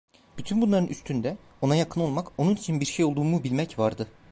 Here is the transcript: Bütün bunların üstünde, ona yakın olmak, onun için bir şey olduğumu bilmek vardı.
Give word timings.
Bütün 0.37 0.61
bunların 0.61 0.87
üstünde, 0.87 1.37
ona 1.61 1.75
yakın 1.75 2.01
olmak, 2.01 2.27
onun 2.39 2.55
için 2.55 2.79
bir 2.79 2.85
şey 2.85 3.05
olduğumu 3.05 3.43
bilmek 3.43 3.79
vardı. 3.79 4.07